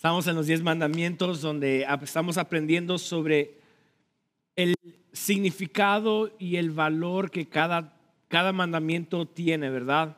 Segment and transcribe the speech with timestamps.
[0.00, 3.58] Estamos en los diez mandamientos donde estamos aprendiendo sobre
[4.56, 4.74] el
[5.12, 10.16] significado y el valor que cada, cada mandamiento tiene, ¿verdad?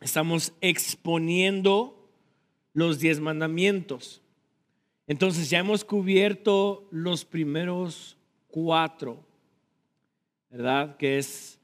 [0.00, 2.08] Estamos exponiendo
[2.72, 4.22] los diez mandamientos.
[5.06, 8.16] Entonces ya hemos cubierto los primeros
[8.48, 9.22] cuatro,
[10.48, 10.96] ¿verdad?
[10.96, 11.58] Que es,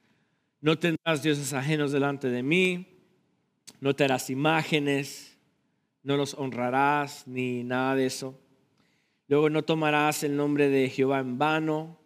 [0.61, 2.89] no tendrás dioses ajenos delante de mí,
[3.80, 5.38] no te harás imágenes,
[6.03, 8.39] no los honrarás ni nada de eso.
[9.27, 11.98] Luego no tomarás el nombre de Jehová en vano.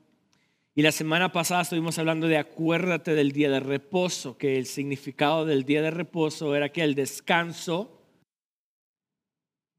[0.74, 5.44] Y la semana pasada estuvimos hablando de acuérdate del día de reposo, que el significado
[5.44, 8.02] del día de reposo era que el descanso,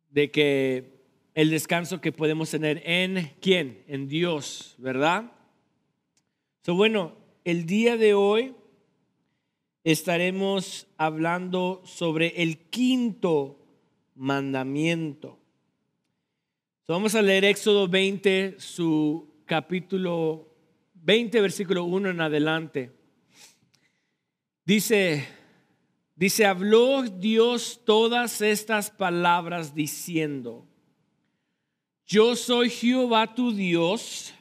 [0.10, 1.02] de que
[1.34, 5.32] el descanso que podemos tener en quién, en Dios, ¿verdad?
[6.62, 8.56] So, bueno, el día de hoy
[9.84, 13.63] estaremos hablando sobre el quinto
[14.16, 15.40] mandamiento.
[16.88, 20.54] vamos a leer Éxodo 20, su capítulo
[20.94, 22.92] 20, versículo 1 en adelante.
[24.66, 25.28] Dice,
[26.16, 30.68] dice, habló Dios todas estas palabras diciendo,
[32.06, 34.34] yo soy Jehová tu Dios,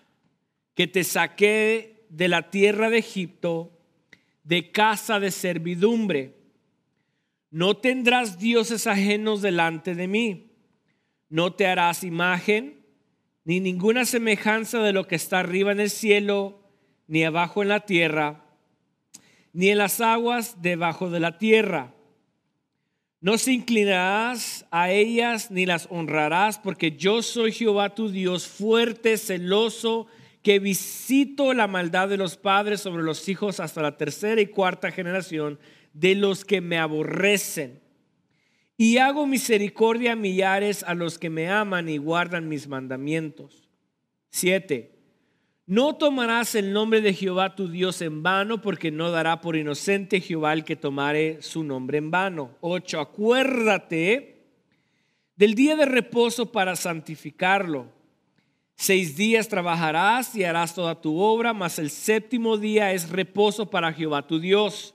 [0.75, 3.79] que te saqué de la tierra de Egipto,
[4.45, 6.42] de casa de servidumbre
[7.53, 10.51] no tendrás dioses ajenos delante de mí.
[11.29, 12.81] No te harás imagen,
[13.45, 16.63] ni ninguna semejanza de lo que está arriba en el cielo,
[17.07, 18.47] ni abajo en la tierra,
[19.53, 21.95] ni en las aguas debajo de la tierra.
[23.21, 29.19] No se inclinarás a ellas ni las honrarás, porque yo soy Jehová tu Dios, fuerte,
[29.19, 30.07] celoso,
[30.43, 34.91] que visito la maldad de los padres sobre los hijos hasta la tercera y cuarta
[34.91, 35.59] generación
[35.93, 37.81] de los que me aborrecen.
[38.77, 43.69] Y hago misericordia a millares a los que me aman y guardan mis mandamientos.
[44.31, 44.91] Siete.
[45.67, 50.21] No tomarás el nombre de Jehová tu Dios en vano, porque no dará por inocente
[50.21, 52.57] Jehová el que tomare su nombre en vano.
[52.61, 53.01] Ocho.
[53.01, 54.43] Acuérdate
[55.37, 57.87] del día de reposo para santificarlo.
[58.75, 63.93] Seis días trabajarás y harás toda tu obra, mas el séptimo día es reposo para
[63.93, 64.95] Jehová tu Dios.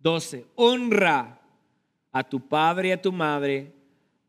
[0.00, 0.46] 12.
[0.56, 1.40] Honra
[2.12, 3.72] a tu padre y a tu madre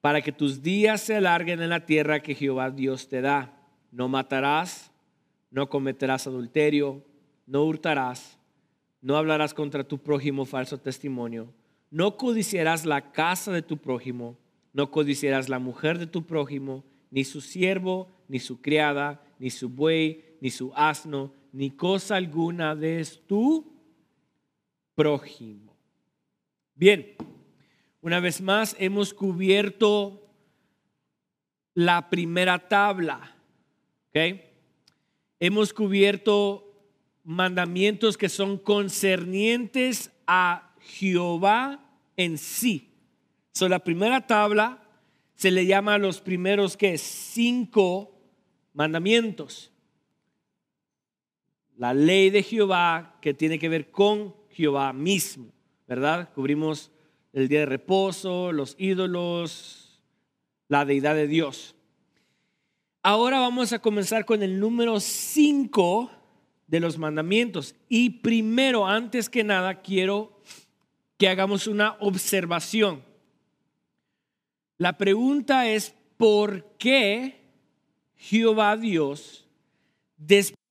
[0.02, 3.58] para que tus días se alarguen en la tierra que Jehová Dios te da.
[3.92, 4.92] No matarás,
[5.50, 7.04] no cometerás adulterio,
[7.46, 8.40] no hurtarás,
[9.02, 11.54] no hablarás contra tu prójimo falso testimonio,
[11.90, 14.38] no codiciarás la casa de tu prójimo,
[14.74, 19.68] no codiciarás la mujer de tu prójimo, ni su siervo, ni su criada, ni su
[19.68, 23.66] buey, ni su asno, ni cosa alguna de tu
[24.96, 25.76] prójimo.
[26.76, 27.16] Bien,
[28.02, 30.28] una vez más hemos cubierto
[31.74, 33.36] la primera tabla.
[34.10, 34.42] ¿ok?
[35.40, 36.68] Hemos cubierto
[37.24, 41.80] mandamientos que son concernientes a Jehová
[42.18, 42.90] en sí.
[43.54, 44.82] So, la primera tabla
[45.36, 48.20] se le llama a los primeros que cinco
[48.74, 49.72] mandamientos.
[51.78, 55.52] La ley de Jehová que tiene que ver con Jehová mismo,
[55.88, 56.30] ¿verdad?
[56.34, 56.92] Cubrimos
[57.34, 60.02] el día de reposo, los ídolos,
[60.68, 61.76] la deidad de Dios.
[63.04, 66.12] Ahora vamos a comenzar con el número 5
[66.68, 67.76] de los mandamientos.
[67.90, 70.40] Y primero, antes que nada, quiero
[71.18, 73.04] que hagamos una observación.
[74.78, 77.42] La pregunta es, ¿por qué
[78.22, 79.48] Jehová Dios,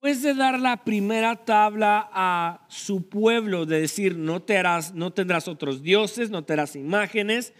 [0.01, 5.13] después de dar la primera tabla a su pueblo, de decir, no, te harás, no
[5.13, 7.53] tendrás otros dioses, no te harás imágenes,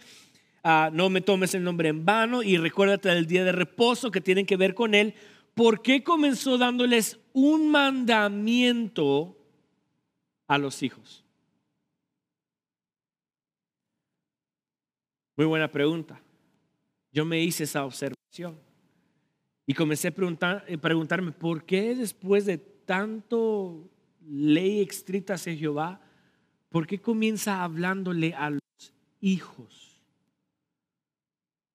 [0.64, 4.20] ah, no me tomes el nombre en vano y recuérdate del día de reposo que
[4.20, 5.14] tienen que ver con él,
[5.54, 9.36] ¿por qué comenzó dándoles un mandamiento
[10.48, 11.24] a los hijos?
[15.36, 16.20] Muy buena pregunta.
[17.12, 18.71] Yo me hice esa observación.
[19.66, 23.88] Y comencé a eh, preguntarme, ¿por qué después de tanto
[24.26, 26.00] ley estricta hacia Jehová,
[26.68, 28.60] por qué comienza hablándole a los
[29.20, 29.92] hijos?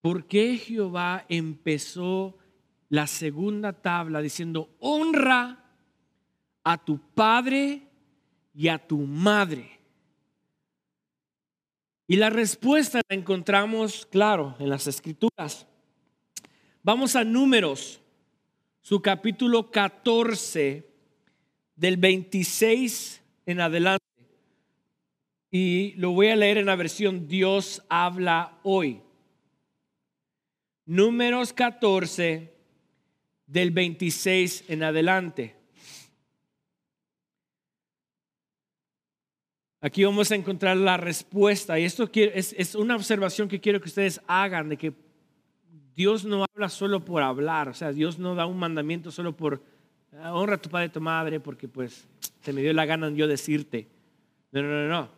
[0.08, 2.38] ¿por qué Jehová empezó
[2.88, 5.66] la segunda tabla diciendo, honra
[6.64, 7.82] a tu padre
[8.54, 9.82] y a tu madre?
[12.08, 15.68] Y la respuesta la encontramos, claro, en las escrituras.
[16.88, 18.00] Vamos a números,
[18.82, 20.90] su capítulo 14,
[21.76, 24.06] del 26 en adelante.
[25.52, 29.02] Y lo voy a leer en la versión Dios habla hoy.
[30.86, 32.54] Números 14
[33.48, 35.58] del 26 en adelante.
[39.82, 44.22] Aquí vamos a encontrar la respuesta y esto es, una observación que quiero que ustedes
[44.26, 45.07] hagan de que
[45.98, 49.64] Dios no habla solo por hablar, o sea, Dios no da un mandamiento solo por
[50.22, 52.08] ah, honra a tu padre y tu madre porque pues
[52.42, 53.88] se me dio la gana yo decirte.
[54.52, 55.10] No, no, no, no.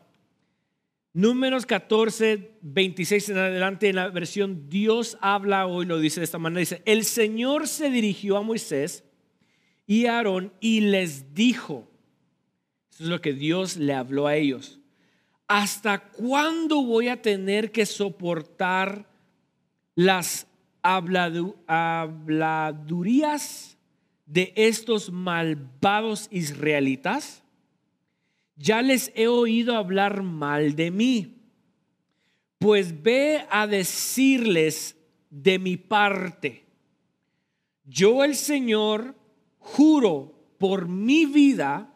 [1.12, 6.38] Números 14, 26 en adelante en la versión Dios habla hoy, lo dice de esta
[6.38, 9.04] manera, dice, el Señor se dirigió a Moisés
[9.86, 11.90] y a Aarón y les dijo,
[12.90, 14.80] eso es lo que Dios le habló a ellos,
[15.46, 19.10] ¿hasta cuándo voy a tener que soportar
[19.94, 20.48] las
[20.84, 23.78] habladurías
[24.26, 27.44] de estos malvados israelitas?
[28.60, 31.36] ya les he oído hablar mal de mí.
[32.60, 34.98] Pues ve a decirles
[35.30, 36.66] de mi parte,
[37.86, 39.16] yo el Señor
[39.60, 41.94] juro por mi vida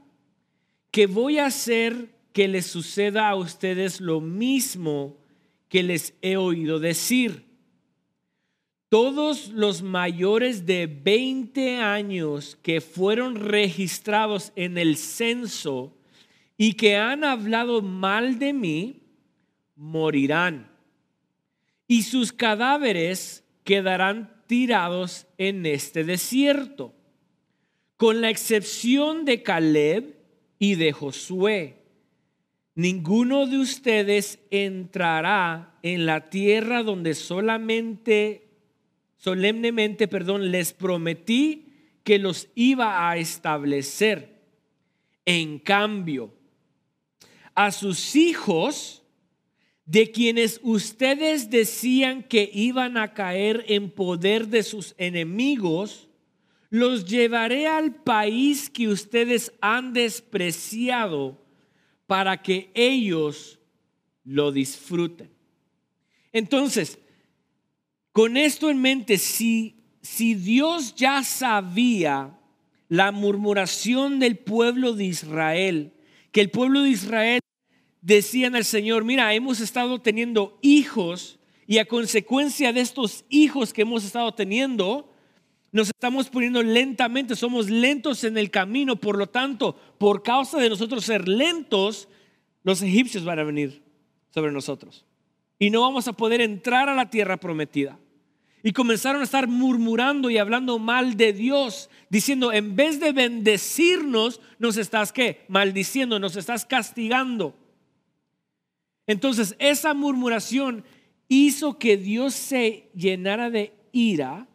[0.90, 5.18] que voy a hacer que les suceda a ustedes lo mismo
[5.68, 7.46] que les he oído decir.
[8.94, 15.98] Todos los mayores de 20 años que fueron registrados en el censo
[16.58, 19.02] y que han hablado mal de mí,
[19.76, 20.70] morirán.
[21.88, 26.94] Y sus cadáveres quedarán tirados en este desierto,
[27.98, 30.20] con la excepción de Caleb
[30.60, 31.82] y de Josué.
[32.76, 38.53] Ninguno de ustedes entrará en la tierra donde solamente,
[39.24, 41.68] solemnemente, perdón, les prometí
[42.04, 44.42] que los iba a establecer.
[45.26, 46.34] En cambio,
[47.56, 49.02] a sus hijos,
[49.86, 56.10] de quienes ustedes decían que iban a caer en poder de sus enemigos,
[56.70, 61.42] los llevaré al país que ustedes han despreciado
[62.08, 63.58] para que ellos
[64.26, 65.30] lo disfruten.
[66.34, 67.00] Entonces,
[68.14, 72.40] con esto en mente, si, si Dios ya sabía
[72.88, 75.94] la murmuración del pueblo de Israel,
[76.32, 77.42] que el pueblo de Israel
[78.02, 83.82] decían al Señor, mira, hemos estado teniendo hijos y a consecuencia de estos hijos que
[83.82, 85.12] hemos estado teniendo,
[85.72, 90.70] nos estamos poniendo lentamente, somos lentos en el camino, por lo tanto, por causa de
[90.70, 92.08] nosotros ser lentos,
[92.62, 93.82] los egipcios van a venir
[94.30, 95.04] sobre nosotros
[95.58, 97.98] y no vamos a poder entrar a la tierra prometida.
[98.66, 104.40] Y comenzaron a estar murmurando y hablando mal de Dios, diciendo, en vez de bendecirnos,
[104.58, 105.44] nos estás qué?
[105.50, 107.54] Maldiciendo, nos estás castigando.
[109.06, 110.86] Entonces, esa murmuración
[111.28, 114.48] hizo que Dios se llenara de ira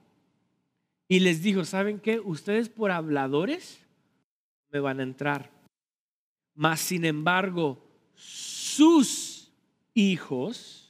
[1.07, 2.19] y les dijo, ¿saben qué?
[2.19, 3.79] Ustedes por habladores
[4.71, 5.51] me van a entrar.
[6.55, 9.53] Mas, sin embargo, sus
[9.93, 10.88] hijos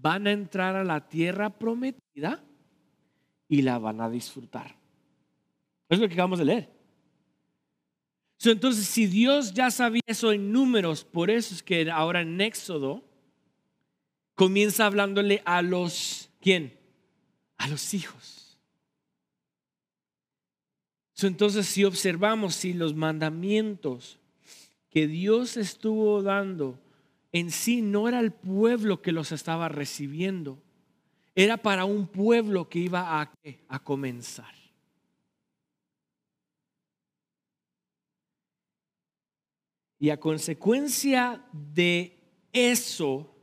[0.00, 2.42] van a entrar a la tierra prometida
[3.48, 4.76] y la van a disfrutar.
[5.88, 6.70] Es lo que acabamos de leer.
[8.44, 13.04] entonces, si Dios ya sabía eso en números, por eso es que ahora en Éxodo
[14.34, 16.78] comienza hablándole a los, ¿quién?
[17.56, 18.58] A los hijos.
[21.22, 24.18] entonces, si observamos, si los mandamientos
[24.90, 26.78] que Dios estuvo dando
[27.38, 30.62] en sí no era el pueblo que los estaba recibiendo,
[31.34, 34.54] era para un pueblo que iba a, comenzar.
[39.98, 42.18] Y a consecuencia de
[42.54, 43.34] eso,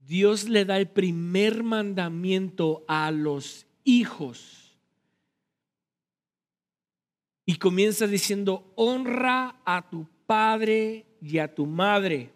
[0.00, 4.76] Dios le da el primer mandamiento a los hijos.
[7.46, 12.34] Y comienza diciendo, honra a tu padre y a tu madre,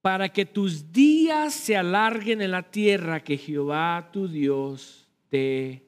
[0.00, 5.84] para que tus días se alarguen en la tierra que Jehová tu Dios te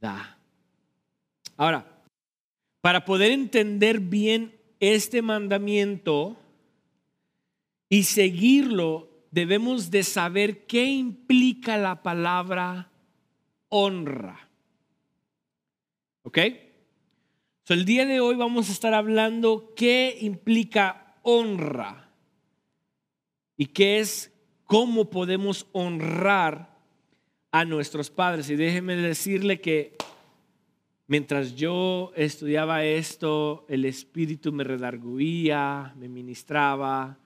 [0.00, 0.38] da.
[1.56, 1.86] Ahora,
[2.80, 6.36] para poder entender bien este mandamiento
[7.88, 12.90] y seguirlo, debemos de saber qué implica la palabra
[13.68, 14.48] honra.
[16.22, 16.38] ¿Ok?
[17.64, 22.09] So, el día de hoy vamos a estar hablando qué implica honra
[23.60, 24.32] y qué es,
[24.64, 26.78] cómo podemos honrar
[27.52, 28.48] a nuestros padres.
[28.48, 29.98] Y déjeme decirle que
[31.06, 37.18] mientras yo estudiaba esto, el Espíritu me redarguía, me ministraba.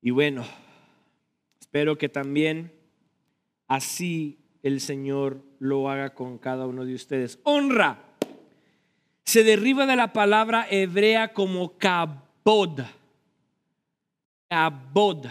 [0.00, 0.44] Y bueno,
[1.60, 2.70] espero que también
[3.66, 7.40] así el Señor lo haga con cada uno de ustedes.
[7.42, 7.98] Honra.
[9.24, 12.82] Se derriba de la palabra hebrea como kabod.
[14.54, 15.26] Kabod.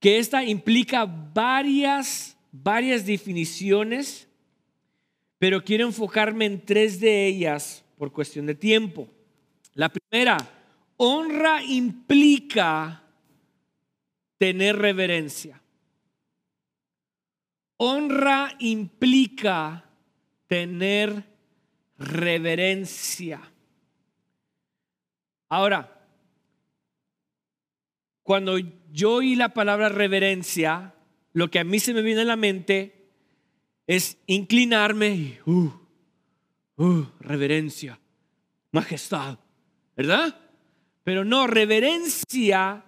[0.00, 4.26] Que esta implica varias, varias definiciones,
[5.38, 9.08] pero quiero enfocarme en tres de ellas por cuestión de tiempo.
[9.74, 10.36] La primera,
[10.96, 13.04] honra implica
[14.38, 15.62] tener reverencia.
[17.76, 19.84] Honra implica
[20.48, 21.22] tener
[21.96, 23.40] reverencia.
[25.48, 25.93] Ahora,
[28.24, 28.58] cuando
[28.90, 30.94] yo oí la palabra reverencia,
[31.34, 33.10] lo que a mí se me viene a la mente
[33.86, 35.70] es inclinarme y, uh,
[36.78, 38.00] uh, reverencia,
[38.72, 39.38] majestad,
[39.94, 40.40] ¿verdad?
[41.04, 42.86] Pero no, reverencia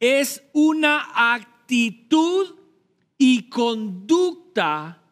[0.00, 2.56] es una actitud
[3.18, 5.02] y conducta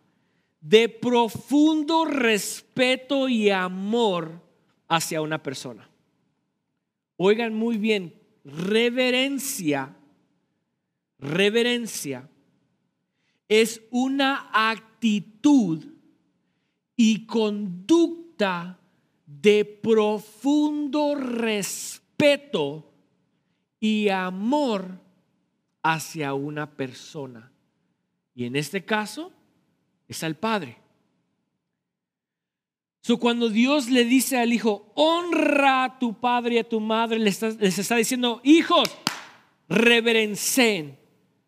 [0.60, 4.40] de profundo respeto y amor
[4.88, 5.90] hacia una persona.
[7.18, 8.14] Oigan muy bien,
[8.46, 9.96] reverencia,
[11.18, 12.28] reverencia
[13.48, 15.84] es una actitud
[16.96, 18.78] y conducta
[19.26, 22.92] de profundo respeto
[23.80, 25.00] y amor
[25.82, 27.52] hacia una persona.
[28.34, 29.32] Y en este caso
[30.06, 30.85] es al Padre.
[33.06, 37.20] So, cuando Dios le dice al hijo, honra a tu padre y a tu madre,
[37.20, 38.88] les está, les está diciendo, hijos,
[39.68, 40.98] reverencen.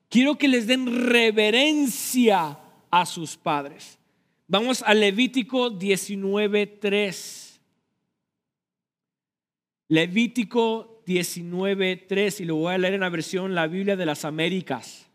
[0.09, 2.61] Quiero que les den reverencia
[2.93, 3.99] a sus padres.
[4.47, 7.59] Vamos a Levítico 19.3.
[9.89, 15.08] Levítico 19.3 y lo voy a leer en la versión La Biblia de las Américas.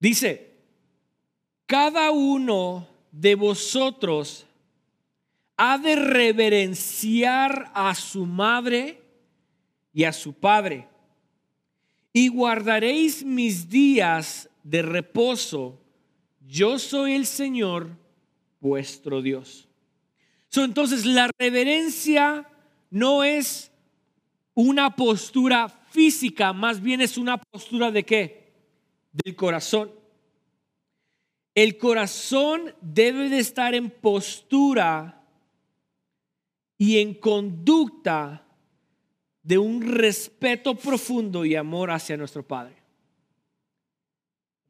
[0.00, 0.54] Dice,
[1.66, 4.46] cada uno de vosotros
[5.56, 9.02] ha de reverenciar a su madre
[9.92, 10.86] y a su padre,
[12.12, 15.80] y guardaréis mis días de reposo.
[16.46, 17.90] Yo soy el Señor
[18.60, 19.68] vuestro Dios.
[20.54, 22.48] entonces, la reverencia
[22.90, 23.70] no es
[24.54, 28.47] una postura física, más bien es una postura de qué?
[29.12, 29.92] Del corazón.
[31.54, 35.24] El corazón debe de estar en postura
[36.76, 38.46] y en conducta
[39.42, 42.76] de un respeto profundo y amor hacia nuestro Padre.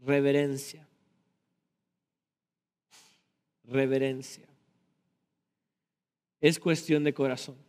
[0.00, 0.86] Reverencia.
[3.64, 4.46] Reverencia.
[6.40, 7.67] Es cuestión de corazón.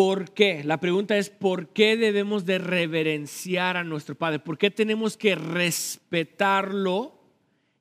[0.00, 0.64] ¿Por qué?
[0.64, 4.38] La pregunta es, ¿por qué debemos de reverenciar a nuestro Padre?
[4.38, 7.20] ¿Por qué tenemos que respetarlo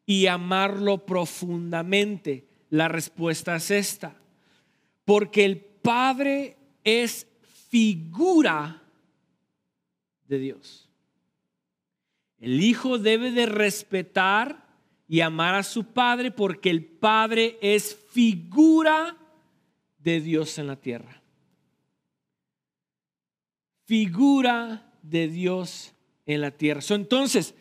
[0.06, 2.46] y amarlo profundamente?
[2.72, 4.18] La respuesta es esta.
[5.06, 7.26] Porque el Padre es
[7.70, 8.84] figura
[10.28, 10.90] de Dios.
[12.38, 14.68] El Hijo debe de respetar
[15.08, 19.16] y amar a su Padre porque el Padre es figura
[20.00, 21.20] de Dios en la tierra
[23.90, 25.94] figura de Dios
[26.28, 26.80] en la tierra.
[26.90, 27.56] entonces,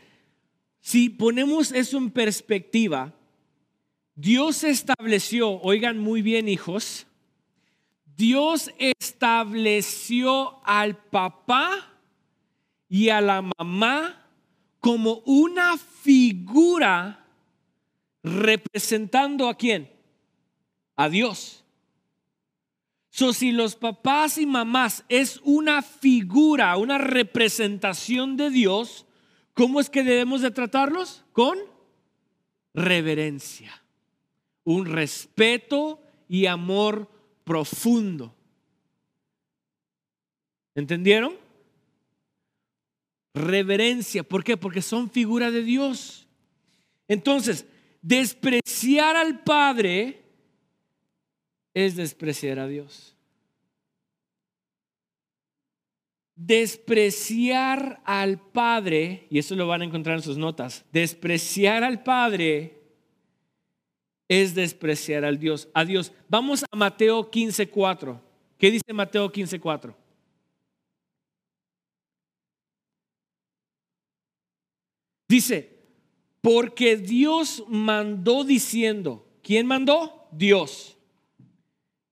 [0.82, 3.14] si ponemos eso en perspectiva,
[4.14, 7.06] Dios estableció, oigan muy bien hijos,
[8.14, 11.94] Dios estableció al papá
[12.90, 14.26] y a la mamá
[14.80, 17.25] como una figura
[18.23, 19.90] representando a quién?
[20.94, 21.64] A Dios.
[23.18, 29.06] Si los papás y mamás es una figura, una representación de Dios,
[29.54, 31.25] ¿cómo es que debemos de tratarlos?
[31.32, 31.58] Con
[32.75, 33.82] reverencia,
[34.62, 37.10] un respeto y amor
[37.42, 38.32] profundo.
[40.76, 41.34] ¿Entendieron?
[43.34, 44.56] Reverencia, ¿por qué?
[44.56, 46.28] Porque son figura de Dios.
[47.08, 47.66] Entonces,
[48.00, 50.27] despreciar al Padre
[51.85, 53.14] es despreciar a Dios.
[56.35, 62.75] Despreciar al Padre, y eso lo van a encontrar en sus notas, despreciar al Padre
[64.28, 66.12] es despreciar al Dios, a Dios.
[66.28, 68.20] Vamos a Mateo 15:4.
[68.58, 69.97] ¿Qué dice Mateo 15:4?
[75.28, 75.78] Dice,
[76.40, 80.28] porque Dios mandó diciendo, ¿quién mandó?
[80.32, 80.97] Dios.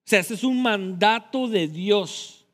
[0.06, 2.46] O sea, este es un mandato de Dios.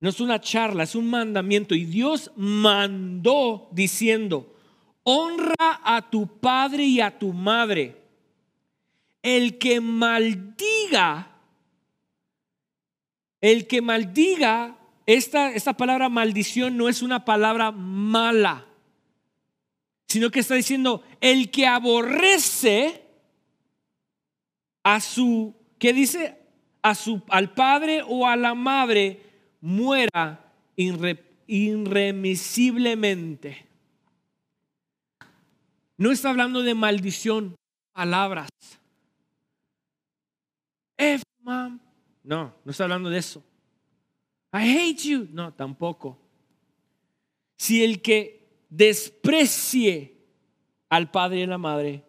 [0.00, 1.74] No es una charla, es un mandamiento.
[1.74, 4.54] Y Dios mandó diciendo,
[5.02, 5.54] honra
[5.84, 8.02] a tu padre y a tu madre.
[9.22, 11.36] El que maldiga,
[13.40, 18.66] el que maldiga, esta, esta palabra maldición no es una palabra mala
[20.08, 23.02] sino que está diciendo, el que aborrece
[24.82, 26.38] a su, ¿qué dice?
[26.82, 29.20] A su, al padre o a la madre,
[29.60, 33.66] muera irremisiblemente.
[35.96, 37.56] No está hablando de maldición,
[37.92, 38.48] palabras.
[40.96, 41.80] F, mom.
[42.22, 43.42] No, no está hablando de eso.
[44.52, 45.26] I hate you.
[45.30, 46.16] No, tampoco.
[47.56, 50.14] Si el que desprecie
[50.88, 52.04] al padre y a la madre,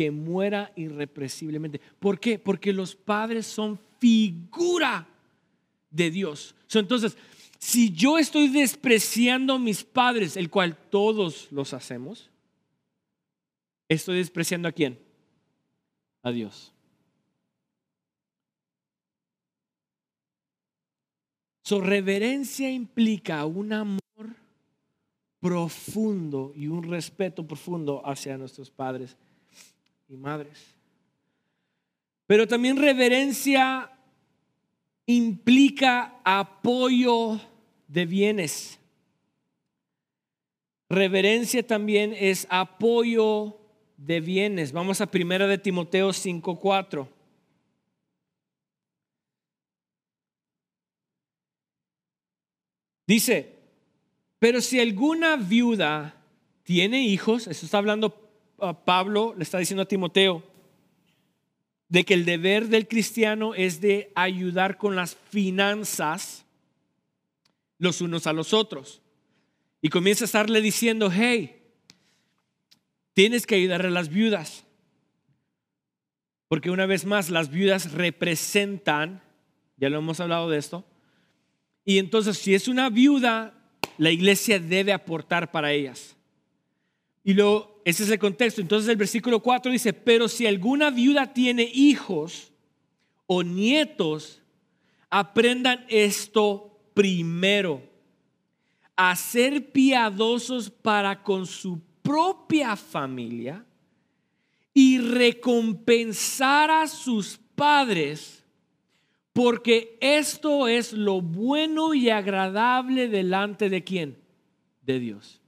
[0.00, 1.78] que muera irrepresiblemente.
[1.98, 2.38] ¿Por qué?
[2.38, 5.06] Porque los padres son figura
[5.90, 6.54] de Dios.
[6.72, 7.18] entonces,
[7.58, 12.30] si yo estoy despreciando a mis padres, el cual todos los hacemos,
[13.90, 14.98] estoy despreciando a quién?
[16.22, 16.72] A Dios.
[21.62, 24.00] Su reverencia implica un amor
[25.40, 29.18] profundo y un respeto profundo hacia nuestros padres
[30.10, 30.58] y madres.
[32.26, 33.90] Pero también reverencia
[35.06, 37.40] implica apoyo
[37.86, 38.78] de bienes.
[40.88, 43.56] Reverencia también es apoyo
[43.96, 44.72] de bienes.
[44.72, 47.08] Vamos a primera de Timoteo 5:4.
[53.06, 53.58] Dice,
[54.38, 56.16] pero si alguna viuda
[56.62, 58.29] tiene hijos, eso está hablando
[58.84, 60.42] Pablo, le está diciendo a Timoteo,
[61.88, 66.44] de que el deber del cristiano es de ayudar con las finanzas
[67.78, 69.02] los unos a los otros.
[69.82, 71.62] Y comienza a estarle diciendo, hey,
[73.14, 74.64] tienes que ayudar a las viudas.
[76.46, 79.22] Porque una vez más, las viudas representan,
[79.76, 80.84] ya lo hemos hablado de esto,
[81.84, 83.54] y entonces si es una viuda,
[83.98, 86.16] la iglesia debe aportar para ellas.
[87.22, 88.60] Y luego, ese es el contexto.
[88.60, 92.52] Entonces el versículo 4 dice, pero si alguna viuda tiene hijos
[93.26, 94.40] o nietos,
[95.08, 97.82] aprendan esto primero,
[98.96, 103.64] a ser piadosos para con su propia familia
[104.74, 108.40] y recompensar a sus padres
[109.32, 114.18] porque esto es lo bueno y agradable delante de quién?
[114.82, 115.39] De Dios.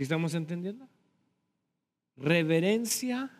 [0.00, 0.88] ¿Sí estamos entendiendo?
[2.16, 3.30] Reverencia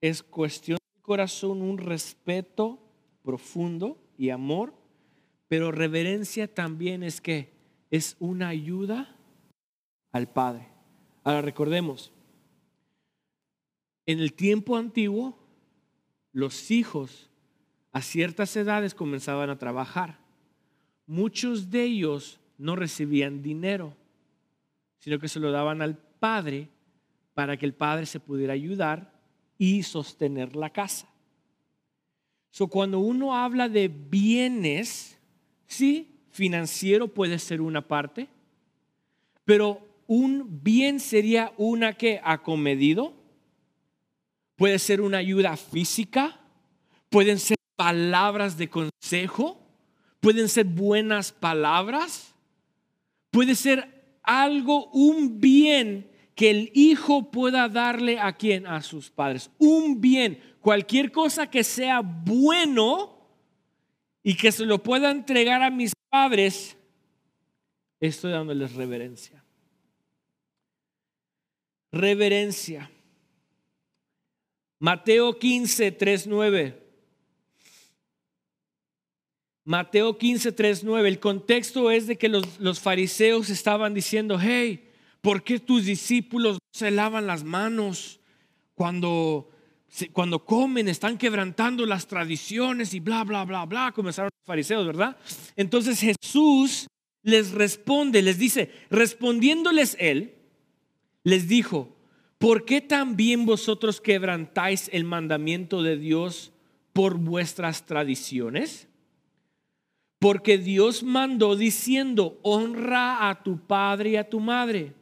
[0.00, 2.78] es cuestión del corazón, un respeto
[3.24, 4.72] profundo y amor,
[5.48, 7.50] pero reverencia también es que
[7.90, 9.16] es una ayuda
[10.12, 10.68] al Padre.
[11.24, 12.12] Ahora recordemos,
[14.06, 15.36] en el tiempo antiguo,
[16.30, 17.30] los hijos
[17.90, 20.20] a ciertas edades comenzaban a trabajar.
[21.04, 23.96] Muchos de ellos no recibían dinero,
[24.98, 26.68] sino que se lo daban al padre
[27.34, 29.12] para que el padre se pudiera ayudar
[29.58, 31.08] y sostener la casa.
[32.50, 35.18] So, cuando uno habla de bienes,
[35.66, 38.28] sí, financiero puede ser una parte,
[39.44, 43.14] pero un bien sería una que acomedido,
[44.56, 46.40] puede ser una ayuda física,
[47.10, 49.60] pueden ser palabras de consejo,
[50.20, 52.34] pueden ser buenas palabras,
[53.30, 53.97] puede ser
[54.28, 59.50] algo, un bien que el hijo pueda darle a quien, a sus padres.
[59.58, 63.26] Un bien, cualquier cosa que sea bueno
[64.22, 66.76] y que se lo pueda entregar a mis padres,
[67.98, 69.42] estoy dándoles reverencia.
[71.90, 72.90] Reverencia.
[74.78, 76.87] Mateo 15, 3, 9.
[79.68, 81.06] Mateo 15, 3, 9.
[81.06, 84.88] El contexto es de que los, los, fariseos estaban diciendo, hey,
[85.20, 88.18] ¿por qué tus discípulos se lavan las manos
[88.74, 89.50] cuando
[90.14, 95.18] cuando comen están quebrantando las tradiciones y bla, bla, bla, bla, comenzaron los fariseos, ¿verdad?
[95.54, 96.86] Entonces Jesús
[97.22, 100.34] les responde, les dice, respondiéndoles él,
[101.24, 101.94] les dijo,
[102.38, 106.52] ¿por qué también vosotros quebrantáis el mandamiento de Dios
[106.94, 108.87] por vuestras tradiciones?
[110.18, 114.94] Porque Dios mandó diciendo, honra a tu padre y a tu madre.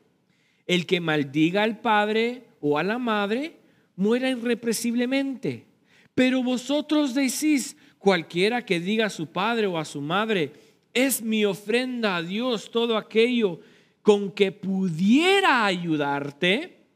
[0.66, 3.56] El que maldiga al padre o a la madre,
[3.94, 5.66] muera irrepresiblemente.
[6.14, 10.52] Pero vosotros decís, cualquiera que diga a su padre o a su madre,
[10.92, 13.60] es mi ofrenda a Dios todo aquello
[14.02, 16.86] con que pudiera ayudarte,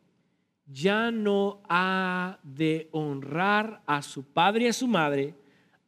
[0.66, 5.34] ya no ha de honrar a su padre y a su madre.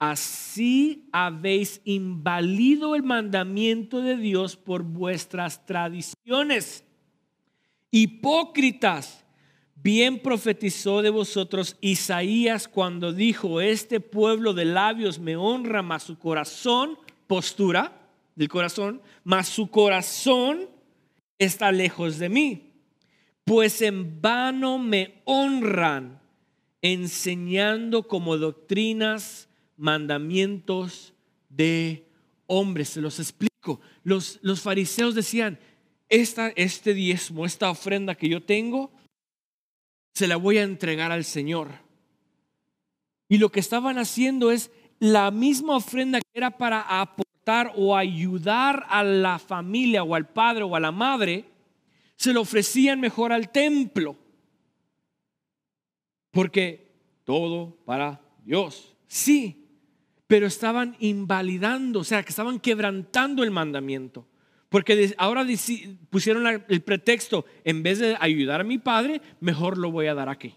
[0.05, 6.83] Así habéis invalido el mandamiento de Dios por vuestras tradiciones.
[7.93, 9.25] Hipócritas,
[9.77, 16.19] Bien profetizó de vosotros Isaías cuando dijo, este pueblo de labios me honra, mas su
[16.19, 17.93] corazón, postura
[18.35, 20.69] del corazón, mas su corazón
[21.39, 22.73] está lejos de mí.
[23.45, 26.21] Pues en vano me honran,
[26.81, 31.15] enseñando como doctrinas, mandamientos
[31.49, 32.09] de
[32.47, 32.91] hombres.
[32.91, 33.81] Se los explico.
[34.05, 35.59] Los, los fariseos decían,
[36.09, 38.93] esta, este diezmo, esta ofrenda que yo tengo,
[40.15, 41.71] se la voy a entregar al Señor.
[43.29, 48.87] Y lo que estaban haciendo es la misma ofrenda que era para aportar o ayudar
[48.89, 51.47] a la familia o al padre o a la madre,
[52.17, 54.17] se lo ofrecían mejor al templo.
[56.31, 56.93] Porque
[57.25, 58.95] todo para Dios.
[59.07, 59.62] Sí,
[60.33, 64.27] pero estaban invalidando, o sea, que estaban quebrantando el mandamiento.
[64.71, 65.47] Porque ahora
[66.09, 70.31] pusieron el pretexto, en vez de ayudar a mi padre, mejor lo voy a dar
[70.31, 70.55] aquí.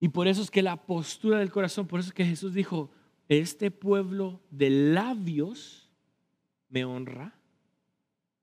[0.00, 2.90] Y por eso es que la postura del corazón, por eso es que Jesús dijo,
[3.28, 5.88] este pueblo de labios
[6.68, 7.38] me honra.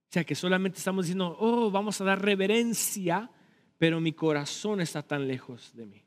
[0.10, 3.30] O sea que solamente estamos diciendo, oh, vamos a dar reverencia,
[3.78, 6.03] pero mi corazón está tan lejos de mí.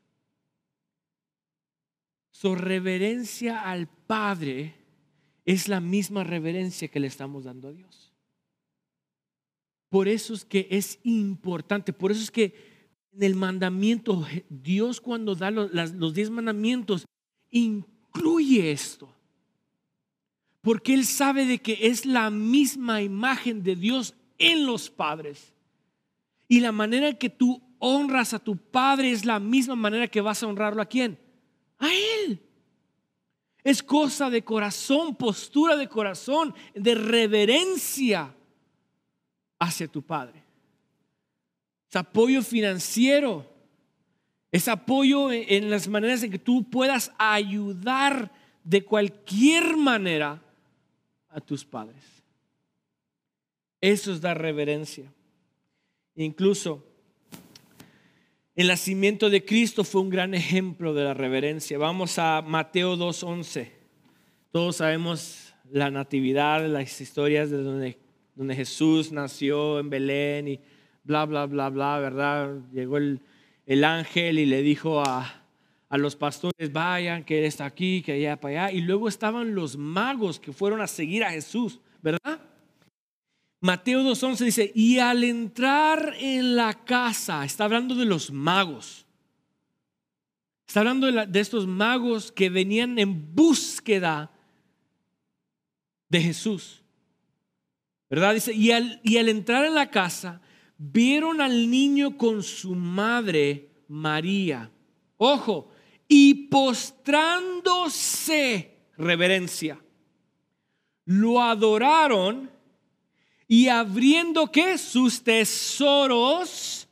[2.39, 4.75] Su reverencia al Padre
[5.43, 8.13] es la misma reverencia que le estamos dando a Dios.
[9.89, 12.53] Por eso es que es importante, por eso es que
[13.11, 17.05] en el mandamiento, Dios cuando da los, diez mandamientos,
[17.49, 19.11] incluye esto.
[20.61, 25.55] Porque Él sabe de que es la misma imagen de Dios en los padres.
[26.47, 30.21] Y la manera en que tú honras a tu padre es la misma manera que
[30.21, 31.17] vas a honrarlo a quién?
[31.79, 32.41] A Él.
[33.63, 38.33] Es cosa de corazón, postura de corazón, de reverencia
[39.59, 40.43] hacia tu Padre.
[41.89, 43.45] Es apoyo financiero.
[44.51, 48.31] Es apoyo en las maneras en que tú puedas ayudar
[48.63, 50.41] de cualquier manera
[51.29, 52.03] a tus padres.
[53.81, 55.11] Eso es dar reverencia.
[56.15, 56.86] Incluso
[58.57, 61.77] el nacimiento de Cristo fue un gran ejemplo de la reverencia.
[61.77, 63.69] Vamos a Mateo 2.11.
[64.51, 70.59] Todos sabemos la natividad, las historias de donde, Jesús nació en Belén y
[71.03, 72.57] bla, bla, bla, bla, ¿verdad?
[72.73, 73.21] Llegó el,
[73.67, 75.45] el ángel y le dijo a,
[75.87, 78.75] a los pastores, vayan, que Él está aquí, que allá para allá.
[78.75, 82.39] Y luego estaban los magos que fueron a seguir a Jesús, ¿verdad?
[83.59, 89.07] Mateo 2.11 dice, y al entrar en la casa, está hablando de los magos,
[90.67, 94.31] está hablando de, estos magos que venían en búsqueda
[96.07, 96.83] de Jesús,
[98.09, 98.35] ¿verdad?
[98.35, 100.39] Dice, y al, y al entrar en la casa,
[100.77, 104.69] vieron al niño con su madre María,
[105.17, 105.71] ojo,
[106.07, 109.79] y postrándose, reverencia,
[111.05, 112.55] lo adoraron
[113.47, 116.87] y abriendo que sus tesoros,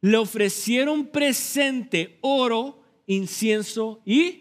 [0.00, 4.40] le ofrecieron presente oro, incienso y...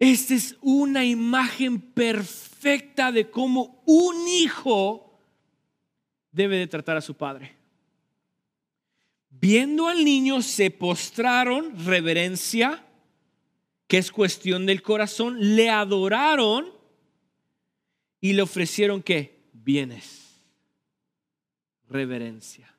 [0.00, 5.18] Esta es una imagen perfecta de cómo un hijo
[6.30, 7.56] debe de tratar a su padre.
[9.28, 12.86] Viendo al niño, se postraron, reverencia,
[13.88, 16.72] que es cuestión del corazón, le adoraron
[18.20, 19.37] y le ofrecieron qué?
[19.68, 20.40] bienes.
[21.90, 22.74] Reverencia.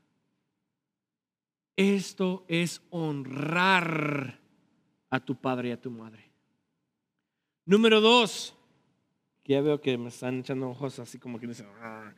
[1.76, 4.40] Esto es honrar
[5.12, 6.32] a tu padre y a tu madre.
[7.66, 8.56] Número dos,
[9.46, 11.68] ya veo que me están echando ojos así como que dicen.
[11.80, 12.12] Ah".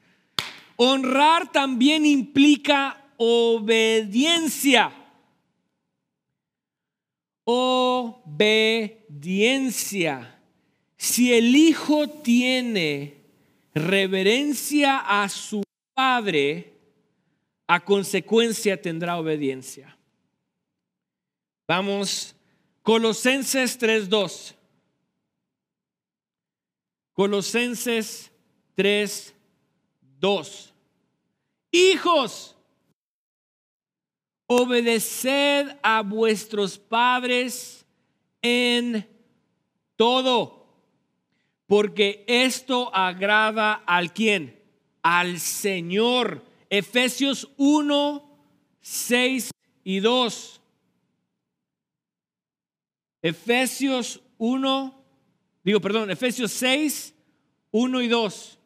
[0.77, 4.93] Honrar también implica obediencia.
[7.43, 8.79] Obediencia.
[10.95, 13.20] Si el hijo tiene
[13.73, 16.73] reverencia a su padre,
[17.67, 19.97] a consecuencia tendrá obediencia.
[21.67, 22.35] Vamos,
[22.81, 24.55] Colosenses 3.2.
[27.13, 28.31] Colosenses
[28.75, 30.71] 3.2.
[31.71, 32.55] Hijos,
[34.47, 37.85] obedeced a vuestros padres
[38.41, 39.07] en
[39.95, 40.60] todo,
[41.71, 44.61] porque esto agrada al quien,
[45.01, 46.43] al Señor.
[46.69, 48.29] Efesios 1,
[48.81, 49.51] 6
[49.85, 50.61] y 2.
[53.21, 55.03] Efesios 1,
[55.63, 57.15] digo, perdón, Efesios 6,
[57.71, 58.59] 1 y 2.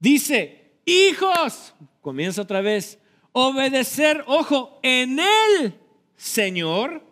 [0.00, 2.98] Dice, hijos, comienza otra vez,
[3.30, 5.74] obedecer, ojo, en el
[6.16, 7.06] Señor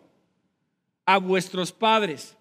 [1.05, 2.35] a vuestros padres,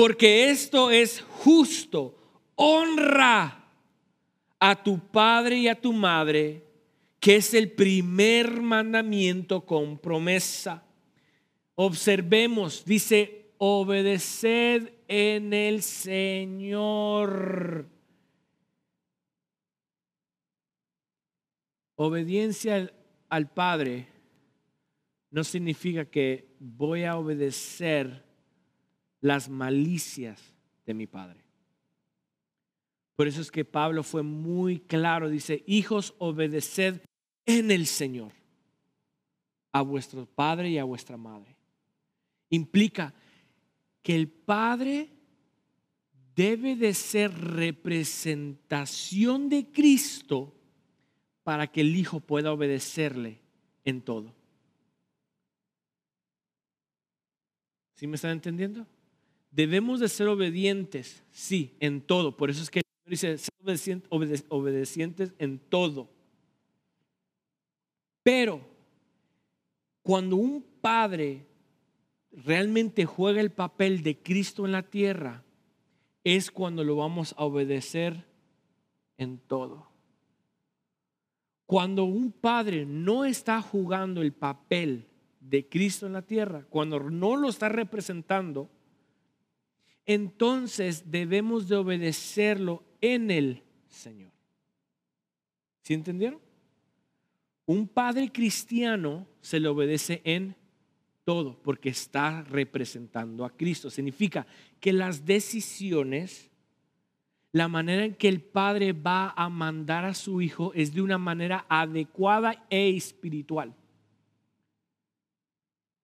[0.00, 2.16] porque esto es justo,
[2.54, 3.68] honra
[4.58, 6.64] a tu padre y a tu madre,
[7.18, 10.82] que es el primer mandamiento con promesa.
[11.74, 16.26] Observemos, dice, obedeced en el Señor.
[21.96, 22.90] Obediencia
[23.28, 24.08] al, Padre
[25.30, 28.29] no significa que voy a obedecer
[29.20, 30.54] las malicias
[30.86, 31.44] de mi Padre.
[33.16, 37.00] Por eso es que Pablo fue muy claro, dice, hijos, obedeced
[37.44, 38.32] en el Señor
[39.72, 41.54] a vuestro Padre y a vuestra Madre.
[42.48, 43.12] Implica
[44.02, 45.10] que el Padre
[46.34, 50.54] debe de ser representación de Cristo
[51.42, 53.42] para que el Hijo pueda obedecerle
[53.84, 54.34] en todo.
[57.94, 58.86] ¿Sí me están entendiendo?
[59.50, 62.36] Debemos de ser obedientes, sí, en todo.
[62.36, 63.54] Por eso es que dice, ser
[64.08, 66.08] obedecientes en todo.
[68.22, 68.60] Pero
[70.02, 71.46] cuando un padre
[72.30, 75.42] realmente juega el papel de Cristo en la tierra,
[76.22, 78.24] es cuando lo vamos a obedecer
[79.16, 79.88] en todo.
[81.66, 85.06] Cuando un padre no está jugando el papel
[85.40, 88.68] de Cristo en la tierra, cuando no lo está representando,
[90.06, 94.32] entonces debemos de obedecerlo en el Señor.
[95.82, 96.40] ¿Sí entendieron?
[97.66, 100.56] Un padre cristiano se le obedece en
[101.24, 103.90] todo porque está representando a Cristo.
[103.90, 104.46] Significa
[104.80, 106.50] que las decisiones
[107.52, 111.18] la manera en que el padre va a mandar a su hijo es de una
[111.18, 113.74] manera adecuada e espiritual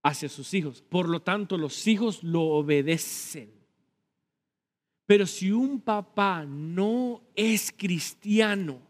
[0.03, 0.83] hacia sus hijos.
[0.83, 3.56] Por lo tanto, los hijos lo obedecen.
[5.07, 8.81] Pero si un papá no es cristiano,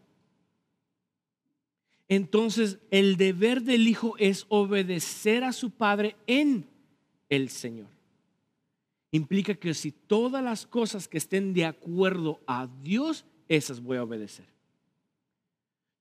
[2.07, 6.65] entonces el deber del hijo es obedecer a su padre en
[7.29, 7.87] el Señor.
[9.11, 14.03] Implica que si todas las cosas que estén de acuerdo a Dios, esas voy a
[14.03, 14.45] obedecer.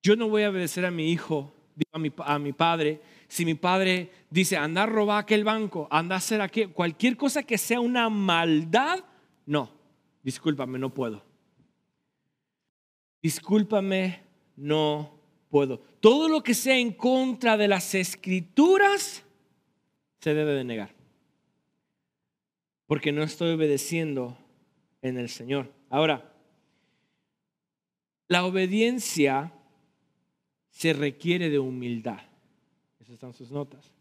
[0.02, 1.52] Yo no voy a obedecer a mi hijo,
[1.92, 6.14] a mi, a mi padre, si mi padre dice, anda a robar aquel banco, anda
[6.14, 9.04] a hacer aquel, cualquier cosa que sea una maldad,
[9.44, 9.75] no,
[10.26, 11.22] discúlpame, no puedo.
[13.22, 14.20] Discúlpame,
[14.56, 15.78] no puedo.
[16.00, 19.24] Todo lo que sea en contra de las escrituras
[20.20, 20.96] se debe de negar
[22.86, 24.36] porque no estoy obedeciendo
[25.02, 25.72] en el Señor.
[25.90, 26.32] Ahora,
[28.28, 29.52] la obediencia
[30.70, 32.20] se requiere de humildad.
[33.00, 33.92] Esas están sus notas.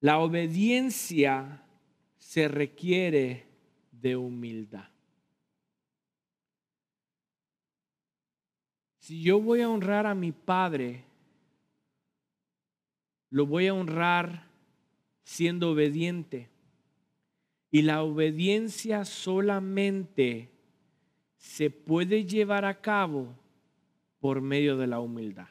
[0.00, 1.62] La obediencia
[2.18, 3.49] se requiere
[4.00, 4.88] de humildad.
[8.98, 11.04] Si yo voy a honrar a mi padre,
[13.30, 14.46] lo voy a honrar
[15.24, 16.48] siendo obediente.
[17.70, 20.50] Y la obediencia solamente
[21.36, 23.34] se puede llevar a cabo
[24.18, 25.48] por medio de la humildad.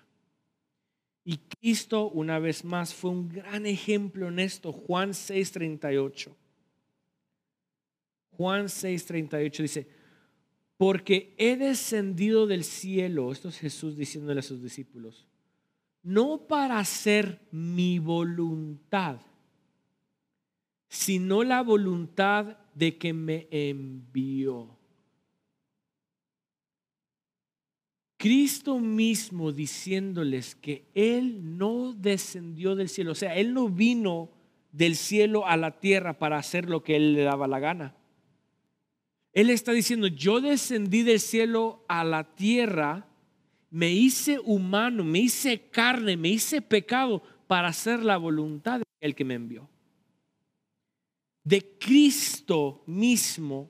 [1.24, 4.72] Y Cristo, una vez más, fue un gran ejemplo en esto.
[4.72, 6.36] Juan 6:38.
[8.40, 9.88] Juan 6:38 dice,
[10.78, 15.28] porque he descendido del cielo, esto es Jesús diciéndole a sus discípulos,
[16.04, 19.20] no para hacer mi voluntad,
[20.88, 24.80] sino la voluntad de que me envió.
[28.16, 34.32] Cristo mismo diciéndoles que Él no descendió del cielo, o sea, Él no vino
[34.72, 37.99] del cielo a la tierra para hacer lo que él le daba la gana.
[39.34, 43.08] Él está diciendo, yo descendí del cielo a la tierra,
[43.70, 49.26] me hice humano, me hice carne, me hice pecado para hacer la voluntad del que
[49.26, 49.70] me envió.
[51.44, 53.70] De Cristo mismo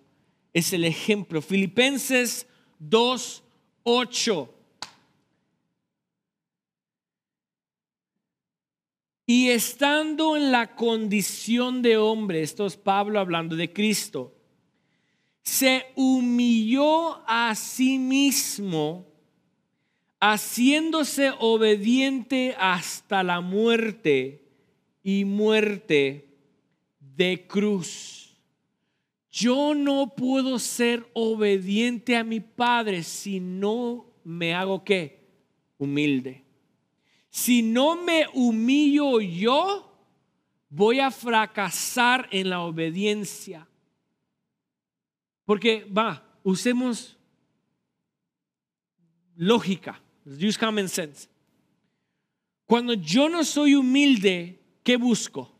[0.54, 1.42] es el ejemplo.
[1.42, 2.48] Filipenses
[2.80, 3.44] 2,
[3.84, 4.56] 8.
[9.26, 14.39] Y estando en la condición de hombre, esto es Pablo hablando de Cristo,
[15.50, 19.08] se humilló a sí mismo,
[20.20, 24.48] haciéndose obediente hasta la muerte
[25.02, 26.30] y muerte
[27.00, 28.38] de cruz.
[29.32, 35.30] Yo no puedo ser obediente a mi Padre si no me hago qué?
[35.80, 36.44] Humilde.
[37.32, 39.92] Si no me humillo yo,
[40.70, 43.69] voy a fracasar en la obediencia.
[45.50, 47.18] Porque va, usemos
[49.36, 51.28] lógica, use common sense.
[52.68, 55.52] Cuando yo no soy humilde, ¿qué busco?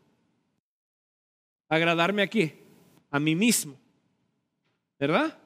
[1.68, 2.52] Agradarme aquí,
[3.10, 3.74] a mí mismo.
[4.96, 5.36] ¿Verdad?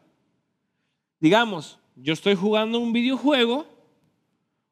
[1.18, 3.66] Digamos, yo estoy jugando un videojuego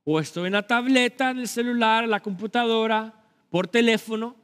[0.04, 4.36] o estoy en la tableta, en el celular, en la computadora, por teléfono,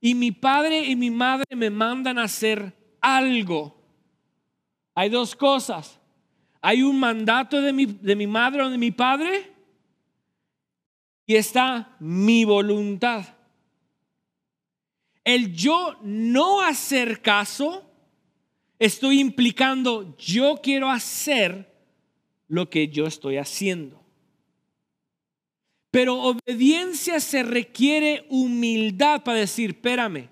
[0.00, 3.83] y mi padre y mi madre me mandan a hacer algo.
[4.94, 5.98] Hay dos cosas.
[6.60, 9.52] Hay un mandato de mi, de mi madre o de mi padre
[11.26, 13.24] y está mi voluntad.
[15.24, 17.90] El yo no hacer caso,
[18.78, 21.72] estoy implicando yo quiero hacer
[22.48, 24.02] lo que yo estoy haciendo.
[25.90, 30.28] Pero obediencia se requiere humildad para decir, espérame,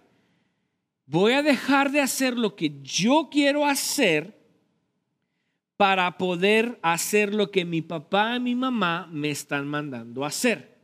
[1.07, 4.42] voy a dejar de hacer lo que yo quiero hacer
[5.83, 10.79] para poder hacer lo que mi papá y mi mamá me están mandando hacer.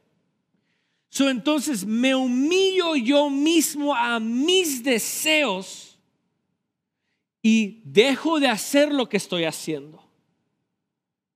[1.09, 6.01] So, entonces me humillo yo mismo a mis deseos
[7.41, 10.03] y dejo de hacer lo que estoy haciendo.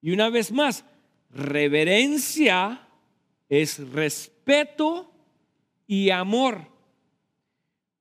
[0.01, 0.85] Y una vez más,
[1.31, 2.89] reverencia
[3.49, 5.09] es respeto
[5.87, 6.67] y amor.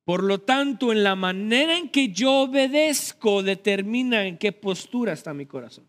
[0.04, 5.32] Por lo tanto, en la manera en que yo obedezco determina en qué postura está
[5.32, 5.86] mi corazón.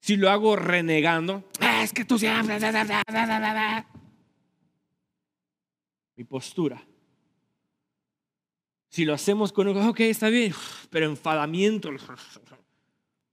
[0.00, 2.58] Si lo hago renegando, ah, es que tú siempre...
[6.16, 6.80] Mi postura.
[8.88, 10.54] Si lo hacemos con, ok, está bien,
[10.90, 11.90] pero enfadamiento,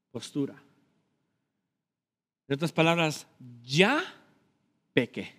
[0.09, 0.55] postura.
[2.47, 3.27] En otras palabras,
[3.61, 4.03] ya
[4.93, 5.35] pequé.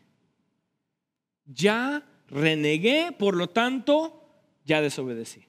[1.45, 4.29] Ya renegué, por lo tanto,
[4.64, 5.45] ya desobedecí.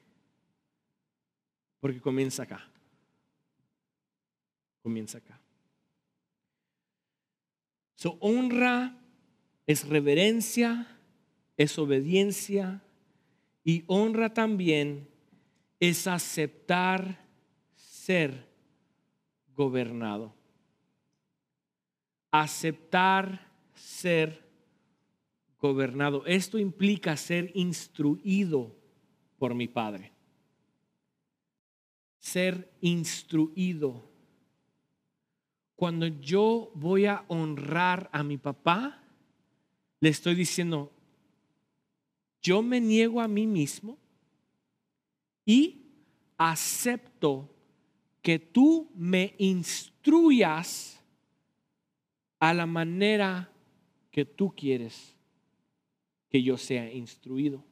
[1.79, 2.69] Porque comienza acá.
[4.83, 5.39] Comienza acá.
[7.95, 8.95] Su honra
[9.65, 10.99] es reverencia,
[11.57, 12.83] es obediencia
[13.63, 15.09] y honra también
[15.79, 17.25] es aceptar
[17.75, 18.47] ser
[19.55, 20.35] gobernado
[22.33, 24.42] aceptar ser
[25.63, 26.25] gobernado.
[26.25, 28.75] Esto implica ser instruido
[29.39, 30.11] por mi Padre.
[32.19, 34.03] Ser instruido.
[35.77, 39.01] Cuando yo voy a honrar a mi papá,
[40.01, 40.91] le estoy diciendo,
[42.41, 43.97] yo me niego a mí mismo
[45.45, 45.85] y
[46.37, 47.49] acepto
[48.21, 51.01] que tú me instruyas
[52.37, 53.49] a la manera
[54.11, 55.15] que tú quieres
[56.33, 57.63] que yo sea instruido.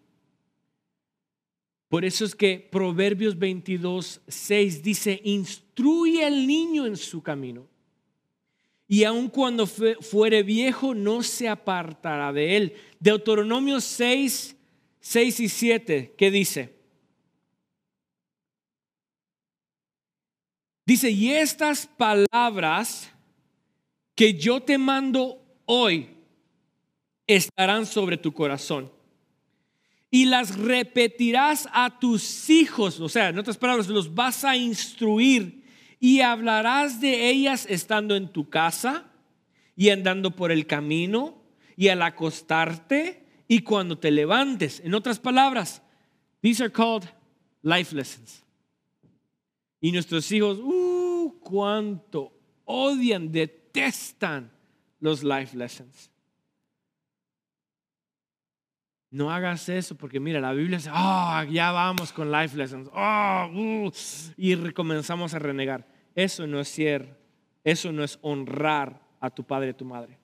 [1.90, 7.68] Por eso es que Proverbios 22, 6 dice, instruye al niño en su camino.
[8.88, 12.76] Y aun cuando fuere viejo, no se apartará de él.
[13.00, 14.56] Deuteronomio 6,
[15.00, 16.76] 6 y 7, ¿qué dice?
[20.86, 23.12] Dice, y estas palabras
[24.14, 26.21] que yo te mando hoy
[27.36, 28.92] estarán sobre tu corazón.
[30.10, 35.64] Y las repetirás a tus hijos, o sea, en otras palabras, los vas a instruir
[36.00, 39.06] y hablarás de ellas estando en tu casa
[39.76, 41.42] y andando por el camino
[41.78, 44.82] y al acostarte y cuando te levantes.
[44.84, 45.82] En otras palabras,
[46.42, 47.06] these are called
[47.62, 48.44] life lessons.
[49.80, 52.34] Y nuestros hijos, uh, cuánto
[52.66, 54.52] odian de detestan
[55.00, 56.11] los life lessons.
[59.12, 63.92] No hagas eso porque mira, la Biblia dice, oh, ya vamos con life lessons, oh,
[64.38, 65.86] y recomenzamos a renegar.
[66.16, 67.20] Eso no es ser,
[67.66, 70.18] eso no es honrar a tu padre y a tu madre.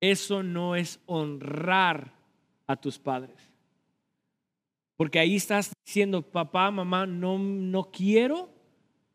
[0.00, 2.14] Eso no es honrar
[2.68, 3.36] a tus padres.
[4.96, 8.50] Porque ahí estás diciendo, papá, mamá, no, no quiero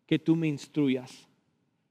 [0.06, 1.25] que tú me instruyas.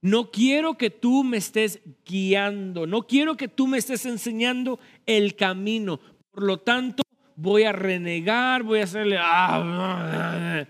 [0.04, 5.34] No quiero que tú me estés guiando, no quiero que tú me estés enseñando el
[5.34, 5.98] camino.
[6.30, 7.02] Por lo tanto,
[7.36, 9.16] voy a renegar, voy a hacerle...
[9.18, 10.66] Ah,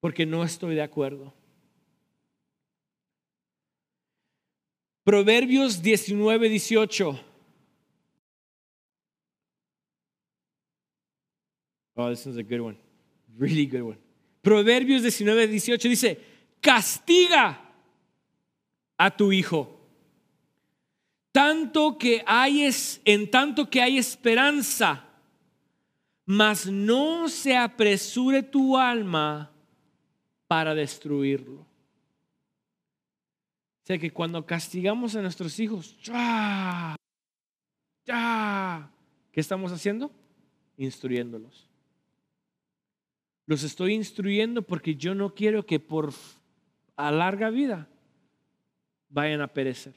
[0.00, 1.32] porque no estoy de acuerdo.
[5.04, 7.20] Proverbios 19, 18.
[11.94, 12.76] Oh, this is a good one.
[13.38, 13.98] Really good one.
[14.42, 16.31] Proverbios 19, 18 dice,
[16.62, 17.60] castiga
[18.96, 19.80] a tu hijo.
[21.32, 22.70] Tanto que hay
[23.04, 25.04] en tanto que hay esperanza,
[26.24, 29.50] mas no se apresure tu alma
[30.46, 31.60] para destruirlo.
[33.82, 35.96] O sea que cuando castigamos a nuestros hijos.
[38.04, 40.12] ¿Qué estamos haciendo?
[40.76, 41.68] Instruyéndolos.
[43.46, 46.12] Los estoy instruyendo porque yo no quiero que por
[47.06, 47.88] a larga vida
[49.08, 49.94] vayan a perecer.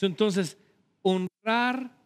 [0.00, 0.58] Entonces,
[1.02, 1.96] honrar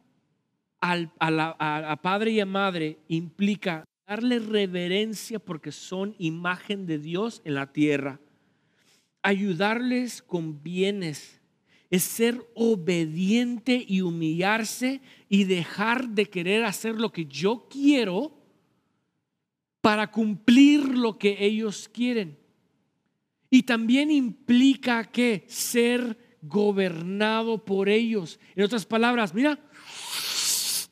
[0.81, 7.41] al, a, a padre y a madre implica darle reverencia porque son imagen de Dios
[7.45, 8.21] en la tierra,
[9.23, 11.41] ayudarles con bienes,
[11.89, 18.36] es ser obediente y humillarse y dejar de querer hacer lo que yo quiero
[19.87, 22.37] para cumplir lo que ellos quieren.
[23.49, 28.41] Y también implica que ser gobernado por ellos.
[28.57, 29.61] En otras palabras, mira,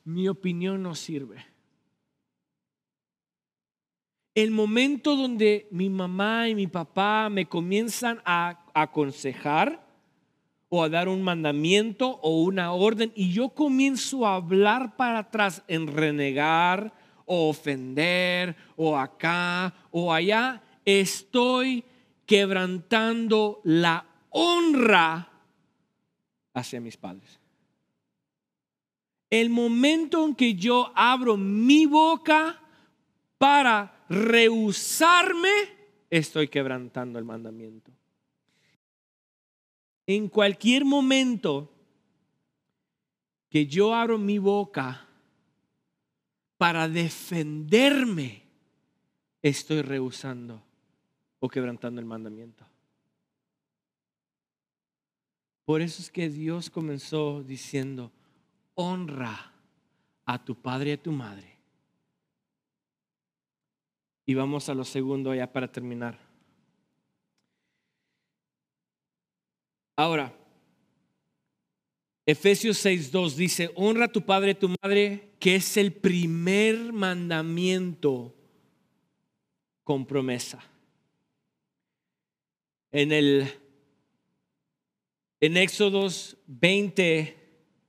[0.05, 1.45] mi opinión no sirve.
[4.33, 9.85] El momento donde mi mamá y mi papá me comienzan a aconsejar
[10.69, 15.65] o a dar un mandamiento o una orden y yo comienzo a hablar para atrás
[15.67, 21.85] en renegar, o ofender o acá o allá, estoy
[22.27, 25.29] quebrantando la honra
[26.55, 27.41] hacia mis padres.
[29.31, 32.61] El momento en que yo abro mi boca
[33.39, 35.51] para rehusarme,
[36.11, 37.91] estoy quebrantando el mandamiento.
[40.07, 41.71] En cualquier momento
[43.49, 45.09] que yo abro mi boca
[46.57, 48.43] para defenderme,
[49.43, 50.63] estoy rehusando
[51.41, 52.65] o quebrantando el mandamiento.
[55.65, 58.13] Por eso es que Dios comenzó diciendo,
[58.75, 59.53] honra
[60.27, 61.57] a tu padre y a tu madre.
[64.27, 66.19] Y vamos a lo segundo ya para terminar.
[69.97, 70.35] Ahora,
[72.27, 78.35] Efesios 6.2 dice, honra a tu padre y tu madre, que es el primer mandamiento
[79.83, 80.65] con promesa.
[82.91, 83.53] En el
[85.41, 87.37] en Éxodos 20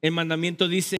[0.01, 0.97] el mandamiento dice,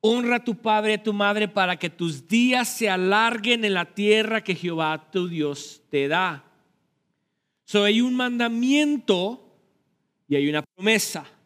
[0.00, 3.74] honra a tu padre y a tu madre para que tus días se alarguen en
[3.74, 6.44] la tierra que Jehová tu Dios te da.
[7.64, 9.56] So hay un mandamiento
[10.26, 11.37] y hay una promesa.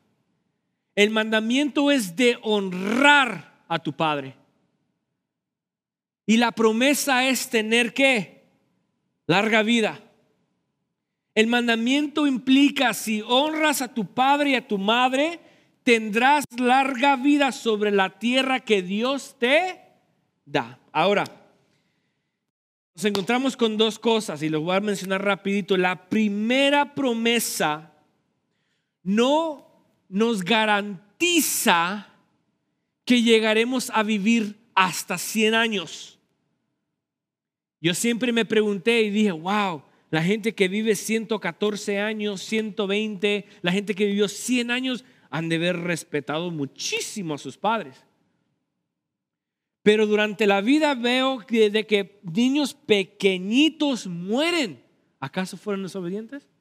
[0.94, 4.34] El mandamiento es de honrar a tu padre.
[6.26, 8.44] Y la promesa es tener que
[9.26, 10.00] larga vida.
[11.34, 15.40] El mandamiento implica si honras a tu padre y a tu madre,
[15.82, 19.80] tendrás larga vida sobre la tierra que Dios te
[20.44, 20.78] da.
[20.92, 21.24] Ahora,
[22.94, 25.78] nos encontramos con dos cosas y lo voy a mencionar rapidito.
[25.78, 27.94] La primera promesa
[29.02, 29.71] no
[30.12, 32.06] nos garantiza
[33.06, 36.18] que llegaremos a vivir hasta 100 años.
[37.80, 43.72] Yo siempre me pregunté y dije, wow, la gente que vive 114 años, 120, la
[43.72, 48.04] gente que vivió 100 años, han de haber respetado muchísimo a sus padres.
[49.82, 54.84] Pero durante la vida veo que, de que niños pequeñitos mueren.
[55.20, 56.51] ¿Acaso fueron desobedientes?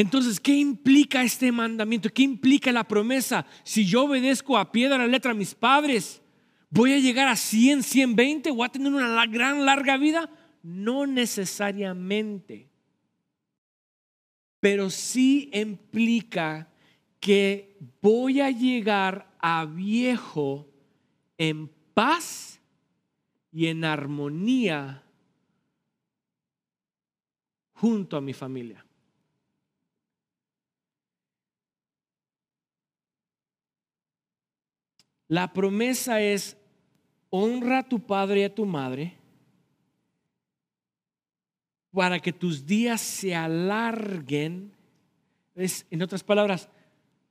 [0.00, 2.08] Entonces, ¿qué implica este mandamiento?
[2.08, 3.44] ¿Qué implica la promesa?
[3.64, 6.22] Si yo obedezco a pie de la letra a mis padres,
[6.70, 8.50] ¿voy a llegar a 100, 120?
[8.50, 10.30] ¿Voy a tener una gran larga vida?
[10.62, 12.70] No necesariamente.
[14.58, 16.70] Pero sí implica
[17.20, 20.66] que voy a llegar a viejo
[21.36, 22.58] en paz
[23.52, 25.04] y en armonía
[27.74, 28.82] junto a mi familia.
[35.30, 36.56] La promesa es,
[37.28, 39.16] honra a tu padre y a tu madre
[41.92, 44.72] para que tus días se alarguen.
[45.54, 46.68] Es, en otras palabras,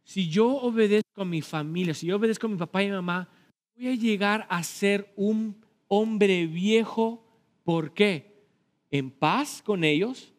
[0.06, 3.28] si yo obedezco a mi familia, si yo obedezco a mi papá y mi mamá,
[3.76, 5.58] voy a llegar a ser un
[5.90, 7.22] hombre viejo.
[7.66, 8.46] ¿Por qué?
[8.92, 10.32] En paz con ellos,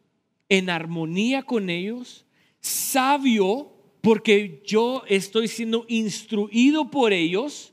[0.48, 2.24] en armonía con ellos,
[2.58, 7.72] sabio porque yo estoy siendo instruido por ellos,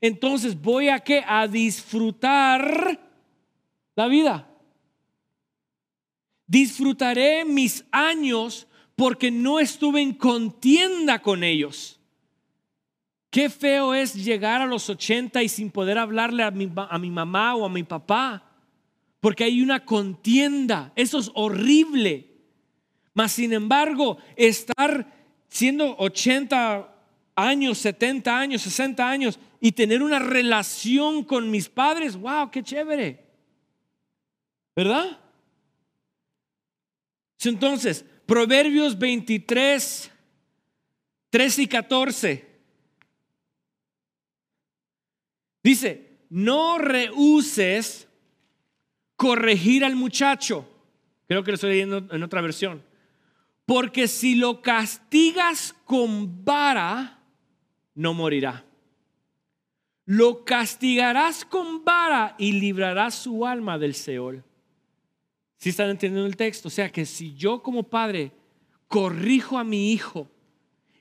[0.00, 1.24] entonces voy a qué?
[1.26, 3.00] A disfrutar
[3.96, 4.48] la vida.
[6.46, 12.00] Disfrutaré mis años porque no estuve en contienda con ellos.
[13.30, 17.10] Qué feo es llegar a los 80 y sin poder hablarle a mi, a mi
[17.10, 18.50] mamá o a mi papá,
[19.20, 20.92] porque hay una contienda.
[20.96, 22.28] Eso es horrible.
[23.12, 25.17] Mas, sin embargo, estar
[25.48, 26.94] siendo 80
[27.34, 33.24] años, 70 años, 60 años y tener una relación con mis padres, wow, qué chévere.
[34.74, 35.18] ¿Verdad?
[37.44, 40.10] Entonces, Proverbios 23,
[41.30, 42.48] 13 y 14.
[45.62, 48.06] Dice, no rehuses
[49.16, 50.68] corregir al muchacho.
[51.26, 52.82] Creo que lo estoy leyendo en otra versión.
[53.68, 57.18] Porque si lo castigas con vara,
[57.94, 58.64] no morirá.
[60.06, 64.42] Lo castigarás con vara y librarás su alma del Seol.
[65.58, 66.68] Si están entendiendo el texto?
[66.68, 68.32] O sea que si yo como padre
[68.86, 70.30] corrijo a mi hijo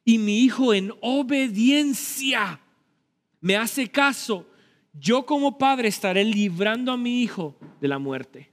[0.04, 2.60] y mi hijo en obediencia
[3.40, 4.46] me hace caso,
[4.92, 8.52] yo como padre estaré librando a mi hijo de la muerte.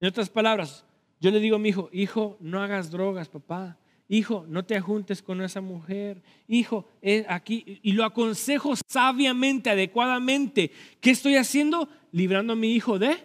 [0.00, 0.84] En otras palabras,
[1.20, 3.78] yo le digo a mi hijo, hijo, no hagas drogas, papá.
[4.10, 6.22] Hijo, no te ajuntes con esa mujer.
[6.46, 10.70] Hijo, eh, aquí, y lo aconsejo sabiamente, adecuadamente.
[11.00, 11.88] ¿Qué estoy haciendo?
[12.12, 13.16] Librando a mi hijo de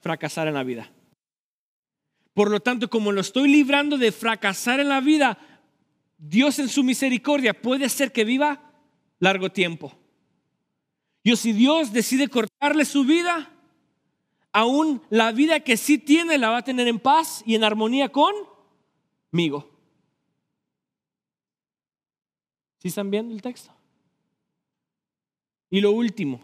[0.00, 0.90] fracasar en la vida.
[2.34, 5.38] Por lo tanto, como lo estoy librando de fracasar en la vida,
[6.18, 8.74] Dios en su misericordia puede ser que viva
[9.18, 9.96] largo tiempo.
[11.22, 13.55] Y si Dios decide cortarle su vida,
[14.56, 18.08] aún la vida que sí tiene la va a tener en paz y en armonía
[18.08, 19.68] conmigo.
[22.78, 23.70] ¿Sí están viendo el texto?
[25.68, 26.42] Y lo último,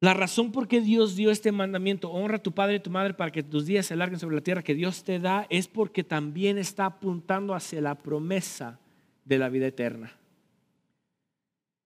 [0.00, 3.14] la razón por qué Dios dio este mandamiento, honra a tu padre y tu madre
[3.14, 6.02] para que tus días se alarguen sobre la tierra que Dios te da, es porque
[6.02, 8.80] también está apuntando hacia la promesa
[9.24, 10.16] de la vida eterna.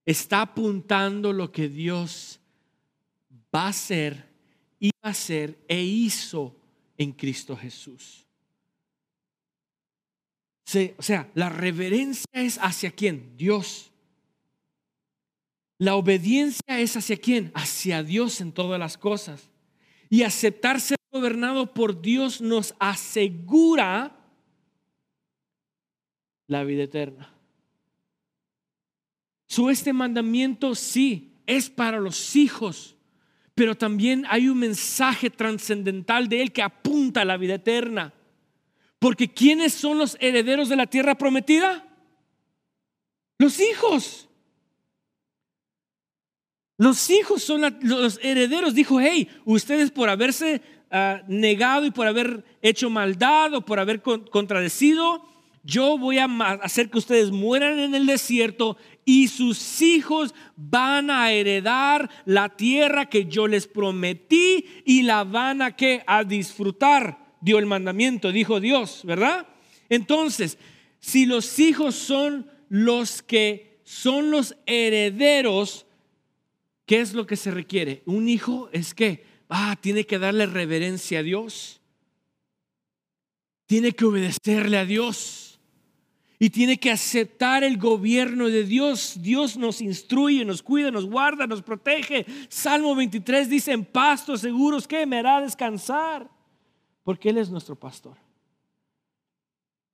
[0.07, 2.41] Está apuntando lo que Dios
[3.57, 4.29] va a ser,
[4.79, 6.55] iba a ser e hizo
[6.99, 8.27] en Cristo Jesús.
[10.99, 13.35] O sea, la reverencia es hacia quién?
[13.37, 13.93] Dios.
[15.79, 17.51] La obediencia es hacia quién?
[17.55, 19.49] Hacia Dios en todas las cosas.
[20.11, 24.19] Y aceptar ser gobernado por Dios nos asegura
[26.47, 27.33] la vida eterna.
[29.49, 32.96] Su este mandamiento sí es para los hijos
[33.57, 38.13] pero también hay un mensaje trascendental de Él que apunta a la vida eterna.
[38.99, 41.83] Porque ¿quiénes son los herederos de la tierra prometida?
[43.39, 44.29] Los hijos.
[46.77, 48.75] Los hijos son los herederos.
[48.75, 54.03] Dijo, hey, ustedes por haberse ah, negado y por haber hecho maldad o por haber
[54.03, 55.27] contradecido,
[55.67, 56.27] yo voy a
[56.63, 63.07] hacer que ustedes mueran en el desierto y sus hijos van a heredar la tierra
[63.07, 67.35] que yo les prometí y la van a que a disfrutar.
[67.41, 69.49] Dio el mandamiento, dijo Dios, ¿verdad?
[69.89, 70.57] Entonces,
[71.01, 75.85] si los hijos son los que son los herederos,
[76.87, 78.05] ¿qué es lo que se requiere?
[78.07, 81.81] Un hijo es que ah, tiene que darle reverencia a Dios.
[83.67, 85.46] Tiene que obedecerle a Dios
[86.39, 89.17] y tiene que aceptar el gobierno de Dios.
[89.21, 92.27] Dios nos instruye, nos cuida, nos guarda, nos protege.
[92.49, 96.29] Salmo 23 dice, en pastos seguros que me hará descansar,
[97.03, 98.17] porque Él es nuestro pastor.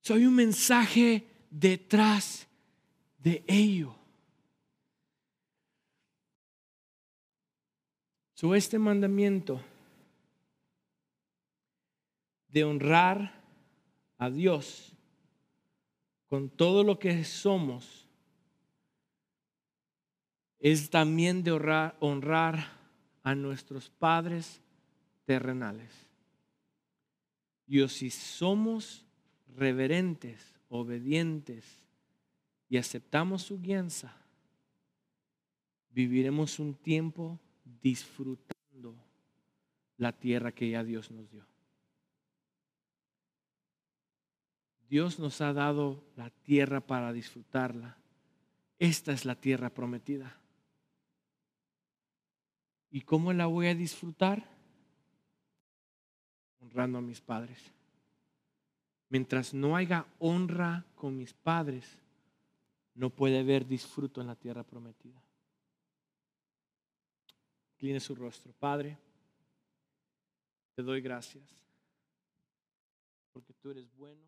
[0.01, 2.47] Soy un mensaje detrás
[3.19, 3.95] de ello.
[8.33, 9.61] So, este mandamiento
[12.49, 13.41] de honrar
[14.17, 14.92] a Dios
[16.33, 18.07] con todo lo que somos
[20.57, 22.81] es también de honrar,
[23.21, 24.59] a nuestros padres
[25.25, 25.91] terrenales.
[27.67, 29.05] Y si somos
[29.55, 31.63] reverentes, obedientes
[32.67, 34.17] y aceptamos su guianza,
[35.91, 38.95] viviremos un tiempo disfrutando
[39.97, 41.52] la tierra que ya Dios nos dio.
[44.89, 47.97] Dios nos ha dado la tierra para disfrutarla.
[48.79, 50.37] Esta es la tierra prometida.
[52.91, 54.47] ¿Y cómo la voy a disfrutar?
[56.59, 57.59] Honrando a mis padres.
[59.09, 61.99] Mientras no haya honra con mis padres,
[62.95, 65.21] no puede haber disfruto en la tierra prometida.
[67.73, 68.53] Incline su rostro.
[68.53, 68.97] Padre,
[70.75, 71.43] te doy gracias
[73.33, 74.23] porque tú eres bueno.